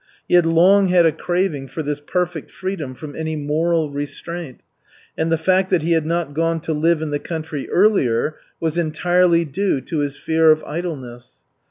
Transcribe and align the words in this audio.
He 0.27 0.33
had 0.33 0.47
long 0.47 0.87
had 0.87 1.05
a 1.05 1.11
craving 1.11 1.67
for 1.67 1.83
this 1.83 1.99
perfect 1.99 2.49
freedom 2.49 2.95
from 2.95 3.15
any 3.15 3.35
moral 3.35 3.91
restraint, 3.91 4.61
and 5.15 5.31
the 5.31 5.37
fact 5.37 5.69
that 5.69 5.83
he 5.83 5.91
had 5.91 6.07
not 6.07 6.33
gone 6.33 6.59
to 6.61 6.73
live 6.73 7.03
in 7.03 7.11
the 7.11 7.19
country 7.19 7.69
earlier 7.69 8.37
was 8.59 8.79
entirely 8.79 9.45
due 9.45 9.79
to 9.81 9.99
his 9.99 10.17
fear 10.17 10.49
of 10.49 10.63
idleness. 10.63 11.41